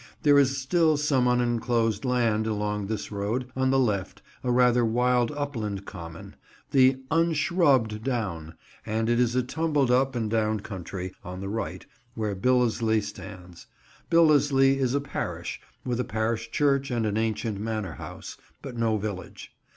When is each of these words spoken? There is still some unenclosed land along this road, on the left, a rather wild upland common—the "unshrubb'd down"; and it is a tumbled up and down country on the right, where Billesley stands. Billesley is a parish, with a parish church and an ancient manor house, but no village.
There 0.23 0.39
is 0.39 0.57
still 0.57 0.97
some 0.97 1.27
unenclosed 1.27 2.05
land 2.05 2.47
along 2.47 2.87
this 2.87 3.11
road, 3.11 3.51
on 3.55 3.69
the 3.69 3.77
left, 3.77 4.23
a 4.43 4.49
rather 4.51 4.83
wild 4.83 5.31
upland 5.33 5.85
common—the 5.85 6.97
"unshrubb'd 7.11 8.03
down"; 8.03 8.55
and 8.83 9.07
it 9.07 9.19
is 9.19 9.35
a 9.35 9.43
tumbled 9.43 9.91
up 9.91 10.15
and 10.15 10.27
down 10.27 10.61
country 10.61 11.13
on 11.23 11.39
the 11.39 11.49
right, 11.49 11.85
where 12.15 12.35
Billesley 12.35 12.99
stands. 13.03 13.67
Billesley 14.09 14.77
is 14.79 14.95
a 14.95 15.01
parish, 15.01 15.61
with 15.85 15.99
a 15.99 16.03
parish 16.03 16.49
church 16.49 16.89
and 16.89 17.05
an 17.05 17.15
ancient 17.17 17.59
manor 17.59 17.93
house, 18.01 18.37
but 18.63 18.75
no 18.75 18.97
village. 18.97 19.51